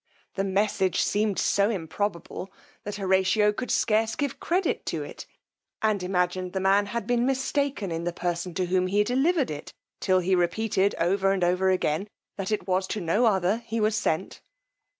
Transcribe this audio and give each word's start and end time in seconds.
The 0.33 0.43
message 0.43 0.99
seemed 0.99 1.37
so 1.37 1.69
improbable, 1.69 2.51
that 2.85 2.95
Horatio 2.95 3.53
could 3.53 3.69
scarce 3.69 4.15
give 4.15 4.39
credit 4.39 4.83
to 4.87 5.03
it, 5.03 5.27
and 5.79 6.01
imagined 6.01 6.53
the 6.53 6.59
man 6.59 6.87
had 6.87 7.05
been 7.05 7.23
mistaken 7.23 7.91
in 7.91 8.03
the 8.03 8.11
person 8.11 8.55
to 8.55 8.65
whom 8.65 8.87
he 8.87 9.03
delivered 9.03 9.51
it, 9.51 9.73
till 9.99 10.17
he 10.17 10.33
repeated 10.33 10.95
over 10.97 11.31
and 11.31 11.43
over 11.43 11.69
again 11.69 12.07
that 12.35 12.51
it 12.51 12.67
was 12.67 12.87
to 12.87 12.99
no 12.99 13.27
other 13.27 13.57
he 13.67 13.79
was 13.79 13.95
sent. 13.95 14.41